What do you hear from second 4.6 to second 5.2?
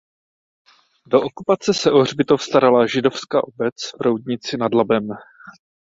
Labem.